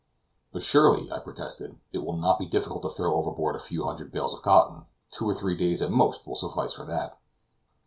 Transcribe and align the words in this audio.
"But 0.51 0.63
surely," 0.63 1.11
I 1.11 1.19
protested, 1.19 1.77
"it 1.93 1.99
will 1.99 2.17
not 2.17 2.39
be 2.39 2.47
difficult 2.47 2.81
to 2.81 2.89
throw 2.89 3.13
overboard 3.13 3.55
a 3.55 3.59
few 3.59 3.83
hundred 3.83 4.11
bales 4.11 4.33
of 4.33 4.41
cotton; 4.41 4.85
two 5.11 5.29
or 5.29 5.35
three 5.35 5.55
days 5.55 5.79
at 5.83 5.91
most 5.91 6.25
will 6.25 6.33
suffice 6.33 6.73
for 6.73 6.85
that." 6.85 7.19